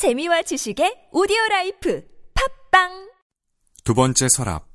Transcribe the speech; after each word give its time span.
재미와 0.00 0.40
지식의 0.40 1.08
오디오 1.12 1.36
life 1.50 2.02
팟빵 2.70 3.10
두 3.84 3.92
번째 3.92 4.28
서랍. 4.30 4.66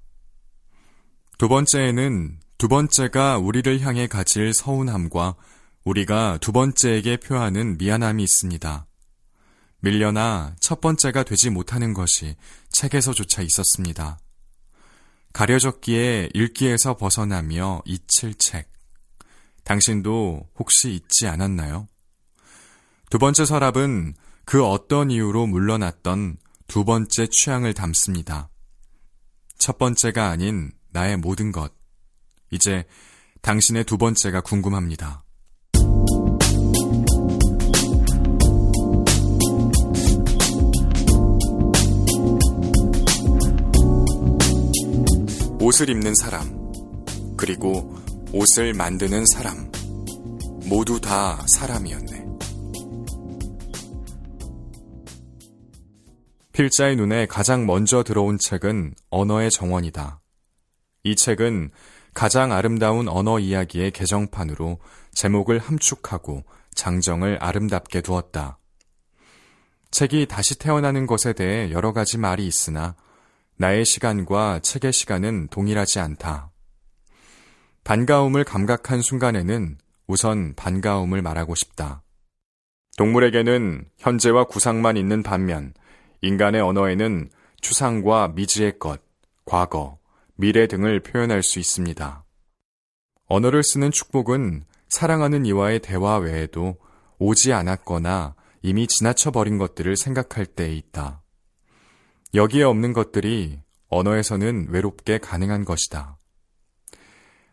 두 1.40 1.48
번째에는 1.48 2.40
두 2.60 2.68
번째가 2.68 3.40
우리를 3.40 3.82
향해 3.82 4.06
가질 4.06 4.54
서운함과 4.54 5.36
우리가 5.84 6.38
두 6.42 6.52
번째에게 6.52 7.18
표하는 7.18 7.80
미안함이 7.80 8.22
있습니다. 8.22 8.86
밀려나 9.80 10.56
첫 10.60 10.80
번째가 10.80 11.24
되지 11.24 11.50
못하는 11.50 11.96
것이 11.96 12.36
책에서조차 12.70 13.42
있었습니다. 13.42 14.20
가려졌기에 15.34 16.30
읽기에서 16.36 16.98
벗어나며 16.98 17.82
잊힐 17.86 18.36
책. 18.36 18.72
당신도 19.64 20.50
혹시 20.60 20.92
잊지 20.92 21.26
않았나요? 21.26 21.88
두 23.10 23.18
번째 23.18 23.44
서랍은 23.46 24.14
그 24.46 24.64
어떤 24.64 25.10
이유로 25.10 25.48
물러났던 25.48 26.38
두 26.68 26.86
번째 26.86 27.28
취향을 27.32 27.74
담습니다. 27.74 28.50
첫 29.58 29.78
번째가 29.80 30.30
아닌 30.30 30.72
나의 30.92 31.18
모든 31.18 31.52
것. 31.52 31.74
이제 32.52 32.86
당신의 33.42 33.86
두 33.86 33.98
번째가 33.98 34.42
궁금합니다. 34.42 35.24
옷을 45.60 45.90
입는 45.90 46.14
사람, 46.22 46.56
그리고 47.36 47.98
옷을 48.32 48.76
만드는 48.76 49.26
사람, 49.26 49.72
모두 50.70 51.02
다 51.02 51.44
사람이었네. 51.48 52.25
필자의 56.56 56.96
눈에 56.96 57.26
가장 57.26 57.66
먼저 57.66 58.02
들어온 58.02 58.38
책은 58.40 58.94
언어의 59.10 59.52
정원이다. 59.52 60.22
이 61.04 61.14
책은 61.14 61.72
가장 62.14 62.54
아름다운 62.54 63.10
언어 63.10 63.40
이야기의 63.40 63.92
개정판으로 63.92 64.80
제목을 65.12 65.60
함축하고 65.60 66.46
장정을 66.74 67.40
아름답게 67.42 68.00
두었다. 68.00 68.58
책이 69.92 70.28
다시 70.28 70.58
태어나는 70.58 71.08
것에 71.08 71.34
대해 71.34 71.72
여러 71.72 71.92
가지 71.92 72.18
말이 72.18 72.48
있으나 72.48 72.96
나의 73.58 73.84
시간과 73.86 74.60
책의 74.60 74.94
시간은 74.94 75.50
동일하지 75.50 76.00
않다. 76.00 76.52
반가움을 77.84 78.46
감각한 78.46 79.02
순간에는 79.02 79.78
우선 80.08 80.56
반가움을 80.56 81.22
말하고 81.22 81.54
싶다. 81.54 82.02
동물에게는 82.96 83.90
현재와 83.98 84.46
구상만 84.46 84.96
있는 84.96 85.22
반면 85.22 85.74
인간의 86.26 86.62
언어에는 86.62 87.30
추상과 87.62 88.30
미지의 88.30 88.80
것, 88.80 89.02
과거, 89.46 90.00
미래 90.36 90.68
등을 90.68 91.02
표현할 91.02 91.44
수 91.44 91.60
있습니다. 91.60 92.26
언어를 93.28 93.64
쓰는 93.64 93.92
축복은 93.92 94.66
사랑하는 94.90 95.46
이와의 95.46 95.80
대화 95.80 96.18
외에도 96.18 96.78
오지 97.20 97.54
않았거나 97.54 98.36
이미 98.62 98.88
지나쳐 98.88 99.32
버린 99.32 99.58
것들을 99.58 99.96
생각할 99.96 100.46
때에 100.46 100.74
있다. 100.74 101.22
여기에 102.34 102.64
없는 102.64 102.94
것들이 102.94 103.60
언어에서는 103.90 104.68
외롭게 104.70 105.20
가능한 105.20 105.64
것이다. 105.64 106.18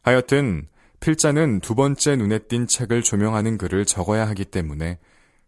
하여튼 0.02 0.66
필자는 1.00 1.60
두 1.60 1.74
번째 1.74 2.16
눈에 2.16 2.38
띈 2.40 2.66
책을 2.66 3.02
조명하는 3.02 3.58
글을 3.58 3.84
적어야 3.84 4.26
하기 4.28 4.46
때문에 4.46 4.98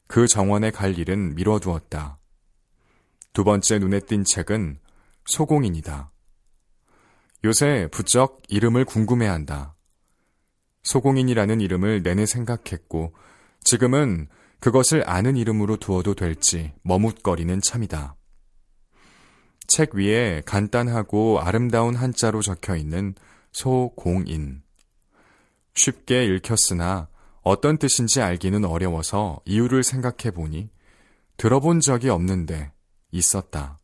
그 0.07 0.27
정원에 0.27 0.71
갈 0.71 0.99
일은 0.99 1.35
미뤄두었다. 1.35 2.19
두 3.35 3.43
번째 3.43 3.81
눈에 3.81 3.99
띈 3.99 4.23
책은 4.25 4.79
소공인이다. 5.27 6.13
요새 7.45 7.89
부쩍 7.91 8.43
이름을 8.49 8.85
궁금해한다. 8.85 9.75
소공인이라는 10.85 11.61
이름을 11.61 12.03
내내 12.05 12.27
생각했고 12.27 13.13
지금은 13.65 14.29
그것을 14.61 15.03
아는 15.11 15.37
이름으로 15.37 15.79
두어도 15.79 16.15
될지 16.15 16.73
머뭇거리는 16.83 17.61
참이다. 17.61 18.15
책 19.67 19.97
위에 19.97 20.43
간단하고 20.47 21.41
아름다운 21.41 21.97
한자로 21.97 22.41
적혀 22.41 22.77
있는 22.77 23.17
소공인. 23.51 24.63
쉽게 25.75 26.25
읽혔으나 26.27 27.09
어떤 27.43 27.79
뜻인지 27.79 28.23
알기는 28.23 28.65
어려워서 28.65 29.41
이유를 29.45 29.83
생각해 29.83 30.31
보니 30.33 30.71
들어본 31.37 31.81
적이 31.81 32.11
없는데 32.11 32.71
있었다. 33.15 33.81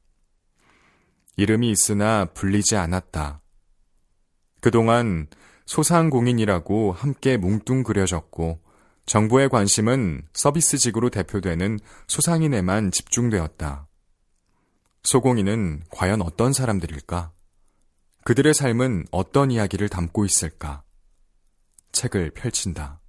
이름이 1.36 1.70
있으나 1.70 2.26
불리지 2.26 2.76
않았다. 2.76 3.40
그동안 4.60 5.28
소상공인이라고 5.66 6.92
함께 6.92 7.36
뭉뚱그려졌고 7.36 8.60
정부의 9.06 9.48
관심은 9.48 10.22
서비스직으로 10.32 11.10
대표되는 11.10 11.78
소상인에만 12.08 12.90
집중되었다. 12.90 13.88
소공인은 15.02 15.84
과연 15.90 16.20
어떤 16.22 16.52
사람들일까? 16.52 17.32
그들의 18.24 18.52
삶은 18.52 19.06
어떤 19.10 19.50
이야기를 19.50 19.88
담고 19.88 20.26
있을까? 20.26 20.82
책을 21.92 22.32
펼친다. 22.32 22.99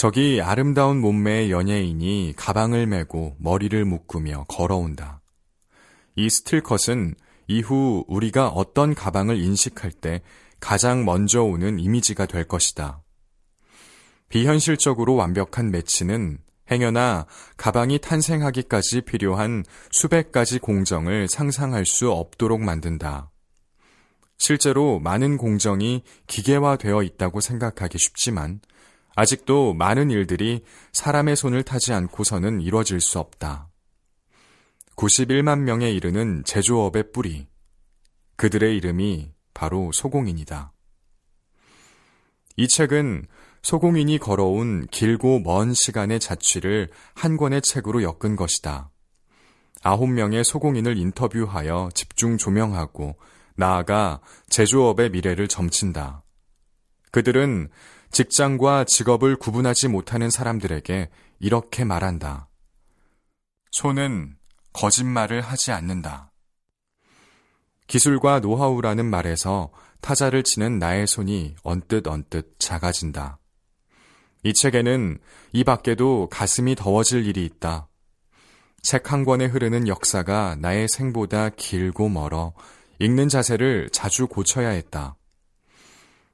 저기 0.00 0.40
아름다운 0.40 0.98
몸매의 1.02 1.50
연예인이 1.50 2.32
가방을 2.34 2.86
메고 2.86 3.36
머리를 3.38 3.84
묶으며 3.84 4.46
걸어온다. 4.48 5.20
이 6.16 6.30
스틸컷은 6.30 7.16
이후 7.48 8.06
우리가 8.08 8.48
어떤 8.48 8.94
가방을 8.94 9.38
인식할 9.38 9.92
때 9.92 10.22
가장 10.58 11.04
먼저 11.04 11.42
오는 11.42 11.78
이미지가 11.78 12.24
될 12.24 12.48
것이다. 12.48 13.02
비현실적으로 14.30 15.16
완벽한 15.16 15.70
매치는 15.70 16.38
행여나 16.70 17.26
가방이 17.58 17.98
탄생하기까지 17.98 19.02
필요한 19.02 19.64
수백 19.90 20.32
가지 20.32 20.58
공정을 20.58 21.28
상상할 21.28 21.84
수 21.84 22.10
없도록 22.10 22.62
만든다. 22.62 23.30
실제로 24.38 24.98
많은 24.98 25.36
공정이 25.36 26.04
기계화되어 26.26 27.02
있다고 27.02 27.40
생각하기 27.40 27.98
쉽지만 27.98 28.62
아직도 29.20 29.74
많은 29.74 30.10
일들이 30.10 30.64
사람의 30.94 31.36
손을 31.36 31.62
타지 31.62 31.92
않고서는 31.92 32.62
이루어질 32.62 33.02
수 33.02 33.18
없다. 33.18 33.68
91만 34.96 35.58
명에 35.58 35.90
이르는 35.90 36.42
제조업의 36.44 37.12
뿌리. 37.12 37.46
그들의 38.36 38.74
이름이 38.78 39.30
바로 39.52 39.90
소공인이다. 39.92 40.72
이 42.56 42.66
책은 42.66 43.26
소공인이 43.60 44.16
걸어온 44.16 44.86
길고 44.86 45.40
먼 45.40 45.74
시간의 45.74 46.18
자취를 46.18 46.88
한 47.12 47.36
권의 47.36 47.60
책으로 47.60 48.02
엮은 48.02 48.36
것이다. 48.36 48.90
아홉 49.82 50.08
명의 50.08 50.42
소공인을 50.44 50.96
인터뷰하여 50.96 51.90
집중 51.92 52.38
조명하고 52.38 53.16
나아가 53.54 54.22
제조업의 54.48 55.10
미래를 55.10 55.46
점친다. 55.46 56.22
그들은 57.10 57.68
직장과 58.10 58.84
직업을 58.84 59.36
구분하지 59.36 59.88
못하는 59.88 60.30
사람들에게 60.30 61.10
이렇게 61.38 61.84
말한다. 61.84 62.48
손은 63.72 64.36
거짓말을 64.72 65.40
하지 65.40 65.72
않는다. 65.72 66.32
기술과 67.86 68.40
노하우라는 68.40 69.06
말에서 69.06 69.70
타자를 70.00 70.42
치는 70.42 70.78
나의 70.78 71.06
손이 71.06 71.56
언뜻 71.62 72.06
언뜻 72.06 72.54
작아진다. 72.58 73.38
이 74.42 74.54
책에는 74.54 75.18
이 75.52 75.64
밖에도 75.64 76.28
가슴이 76.30 76.74
더워질 76.74 77.26
일이 77.26 77.44
있다. 77.44 77.88
책 78.82 79.12
한 79.12 79.24
권에 79.24 79.44
흐르는 79.46 79.88
역사가 79.88 80.56
나의 80.58 80.88
생보다 80.88 81.50
길고 81.50 82.08
멀어 82.08 82.54
읽는 82.98 83.28
자세를 83.28 83.90
자주 83.92 84.26
고쳐야 84.26 84.70
했다. 84.70 85.16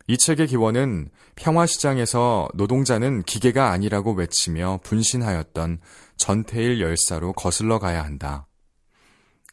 이 0.09 0.17
책의 0.17 0.47
기원은 0.47 1.11
평화시장에서 1.35 2.49
노동자는 2.55 3.23
기계가 3.25 3.71
아니라고 3.71 4.13
외치며 4.13 4.81
분신하였던 4.85 5.81
전태일 6.17 6.81
열사로 6.81 7.33
거슬러 7.33 7.79
가야 7.79 8.05
한다. 8.05 8.47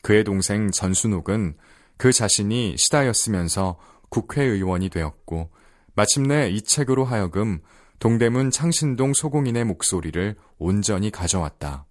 그의 0.04 0.24
동생 0.24 0.70
전순옥은 0.70 1.58
그 1.98 2.12
자신이 2.12 2.76
시다였으면서 2.78 3.80
국회의원이 4.10 4.90
되었고 4.90 5.50
마침내 5.96 6.50
이 6.50 6.62
책으로 6.62 7.06
하여금 7.06 7.60
동대문 8.00 8.52
창신동 8.52 9.14
소공인의 9.14 9.64
목소리를 9.66 10.36
온전히 10.60 11.10
가져왔다. 11.10 11.88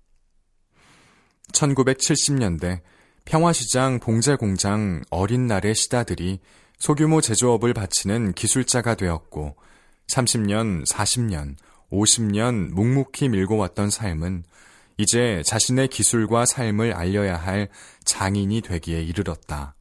1970년대 1.53 2.83
평화시장 3.25 3.99
봉제공장 4.01 5.03
어린 5.11 5.47
날의 5.47 5.75
시다들이 5.75 6.41
소규모 6.83 7.21
제조업을 7.21 7.75
바치는 7.75 8.33
기술자가 8.33 8.97
되었고 8.97 9.55
30년, 10.09 10.85
40년, 10.85 11.55
50년 11.93 12.73
묵묵히 12.73 13.29
밀고 13.29 13.57
왔던 13.57 13.89
삶은 13.89 14.43
이제 14.97 15.45
자신의 15.47 15.87
기술과 15.87 16.45
삶을 16.45 16.93
알려야 16.93 17.37
할 17.37 17.69
장인이 18.03 18.63
되기에 18.63 19.01
이르렀다. 19.01 19.77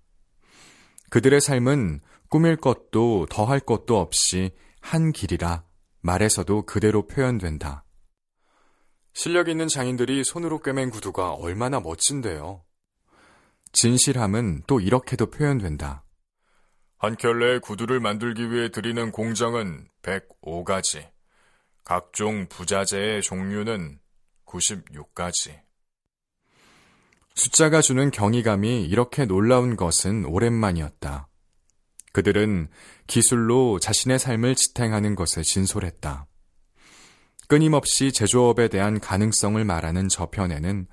그들의 1.09 1.41
삶은 1.41 2.01
꾸밀 2.29 2.55
것도 2.55 3.25
더할 3.31 3.59
것도 3.61 3.97
없이 3.97 4.51
한 4.79 5.11
길이라 5.11 5.63
말에서도 6.01 6.67
그대로 6.67 7.07
표현된다. 7.07 7.83
실력 9.13 9.49
있는 9.49 9.67
장인들이 9.67 10.23
손으로 10.23 10.59
꿰맨 10.59 10.91
구두가 10.91 11.31
얼마나 11.31 11.79
멋진데요. 11.79 12.63
진실함은 13.71 14.61
또 14.67 14.79
이렇게도 14.79 15.31
표현된다. 15.31 16.03
한 17.01 17.15
켤레의 17.15 17.61
구두를 17.61 17.99
만들기 17.99 18.51
위해 18.51 18.69
들이는 18.69 19.11
공정은 19.11 19.87
105가지. 20.03 21.09
각종 21.83 22.47
부자재의 22.47 23.23
종류는 23.23 23.97
96가지. 24.45 25.61
숫자가 27.33 27.81
주는 27.81 28.11
경이감이 28.11 28.85
이렇게 28.85 29.25
놀라운 29.25 29.77
것은 29.77 30.25
오랜만이었다. 30.25 31.27
그들은 32.13 32.69
기술로 33.07 33.79
자신의 33.79 34.19
삶을 34.19 34.53
지탱하는 34.53 35.15
것에 35.15 35.41
진솔했다. 35.41 36.27
끊임없이 37.47 38.11
제조업에 38.11 38.67
대한 38.67 38.99
가능성을 38.99 39.65
말하는 39.65 40.07
저편에는 40.07 40.85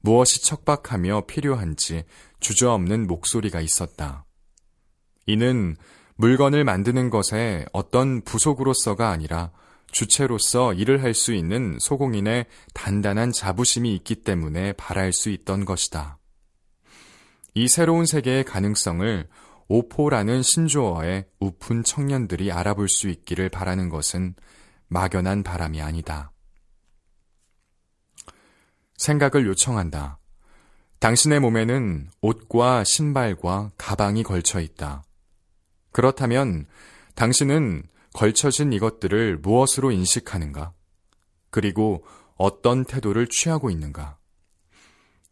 무엇이 0.00 0.44
척박하며 0.44 1.26
필요한지 1.28 2.02
주저없는 2.40 3.06
목소리가 3.06 3.60
있었다. 3.60 4.26
이는 5.26 5.76
물건을 6.16 6.64
만드는 6.64 7.10
것에 7.10 7.64
어떤 7.72 8.20
부속으로서가 8.22 9.10
아니라 9.10 9.50
주체로서 9.90 10.72
일을 10.72 11.02
할 11.02 11.14
수 11.14 11.32
있는 11.34 11.78
소공인의 11.80 12.46
단단한 12.74 13.32
자부심이 13.32 13.94
있기 13.96 14.16
때문에 14.16 14.72
바랄 14.72 15.12
수 15.12 15.28
있던 15.30 15.64
것이다. 15.64 16.18
이 17.54 17.68
새로운 17.68 18.06
세계의 18.06 18.44
가능성을 18.44 19.28
오포라는 19.68 20.42
신조어의 20.42 21.26
우픈 21.40 21.84
청년들이 21.84 22.52
알아볼 22.52 22.88
수 22.88 23.08
있기를 23.08 23.48
바라는 23.48 23.88
것은 23.90 24.34
막연한 24.88 25.42
바람이 25.42 25.80
아니다. 25.80 26.32
생각을 28.96 29.46
요청한다. 29.46 30.18
당신의 31.00 31.40
몸에는 31.40 32.10
옷과 32.20 32.84
신발과 32.84 33.72
가방이 33.76 34.22
걸쳐 34.22 34.60
있다. 34.60 35.02
그렇다면 35.92 36.66
당신은 37.14 37.84
걸쳐진 38.14 38.72
이것들을 38.72 39.38
무엇으로 39.38 39.90
인식하는가? 39.90 40.72
그리고 41.50 42.04
어떤 42.36 42.84
태도를 42.84 43.28
취하고 43.28 43.70
있는가? 43.70 44.18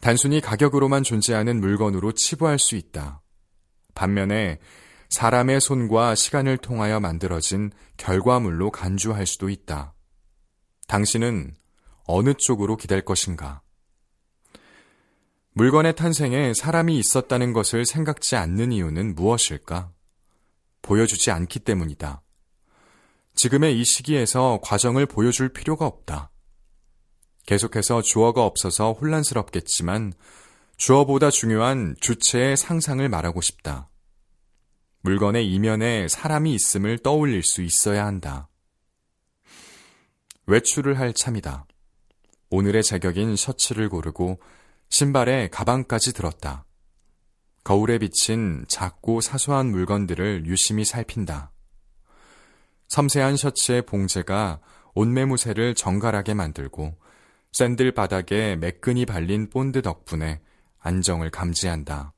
단순히 0.01 0.41
가격으로만 0.41 1.03
존재하는 1.03 1.61
물건으로 1.61 2.13
치부할 2.13 2.59
수 2.59 2.77
있다. 2.77 3.21
반면에 3.95 4.59
사람의 5.11 5.61
손과 5.61 6.15
시간을 6.15 6.57
통하여 6.59 7.01
만들어진 7.01 7.71
결과물로 7.97 8.71
간주할 8.71 9.27
수도 9.27 9.49
있다. 9.49 9.95
당신은 10.87 11.55
어느 12.05 12.35
쪽으로 12.39 12.77
기댈 12.77 13.05
것인가? 13.05 13.63
물건의 15.53 15.97
탄생에 15.97 16.55
사람이 16.55 16.97
있었다는 16.99 17.53
것을 17.53 17.85
생각지 17.85 18.37
않는 18.37 18.73
이유는 18.73 19.15
무엇일까? 19.17 19.93
보여주지 20.83 21.31
않기 21.31 21.61
때문이다. 21.61 22.23
지금의 23.35 23.81
이 23.81 23.85
시기에서 23.85 24.61
과정을 24.63 25.07
보여줄 25.07 25.53
필요가 25.53 25.87
없다. 25.87 26.31
계속해서 27.47 28.03
주어가 28.03 28.45
없어서 28.45 28.93
혼란스럽겠지만 28.93 30.13
주어보다 30.77 31.31
중요한 31.31 31.95
주체의 32.01 32.57
상상을 32.57 33.07
말하고 33.09 33.41
싶다. 33.41 33.91
물건의 35.03 35.51
이면에 35.51 36.09
사람이 36.09 36.55
있음을 36.55 36.99
떠올릴 36.99 37.43
수 37.43 37.63
있어야 37.63 38.07
한다. 38.07 38.49
외출을 40.47 40.99
할 40.99 41.13
참이다. 41.15 41.67
오늘의 42.51 42.83
제격인 42.83 43.37
셔츠를 43.37 43.89
고르고 43.89 44.41
신발에 44.91 45.49
가방까지 45.49 46.13
들었다. 46.13 46.65
거울에 47.63 47.99
비친 47.99 48.65
작고 48.69 49.21
사소한 49.21 49.71
물건들을 49.71 50.47
유심히 50.47 50.85
살핀다. 50.85 51.53
섬세한 52.89 53.37
셔츠의 53.37 53.83
봉제가 53.83 54.61
옷매무새를 54.95 55.75
정갈하게 55.75 56.35
만들고 56.35 56.97
샌들 57.53 57.93
바닥에 57.93 58.57
매끈이 58.57 59.07
발린 59.07 59.51
본드 59.51 59.83
덕분에 59.83 60.41
안정을 60.79 61.31
감지한다. 61.31 62.15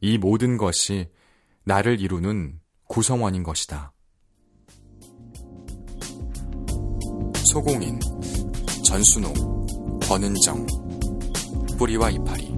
이 0.00 0.18
모든 0.18 0.56
것이 0.56 1.10
나를 1.64 2.00
이루는 2.00 2.60
구성원인 2.88 3.42
것이다. 3.42 3.92
소공인, 7.44 7.98
전순호, 8.84 9.32
권은정, 10.02 10.66
뿌리와 11.78 12.10
이파리. 12.10 12.56